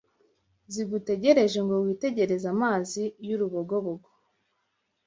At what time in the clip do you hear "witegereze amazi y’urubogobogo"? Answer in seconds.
1.85-4.09